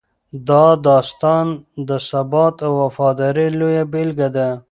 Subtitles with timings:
[0.49, 1.47] دا داستان
[1.87, 4.47] د ثبات او وفادارۍ لویه بېلګه ده.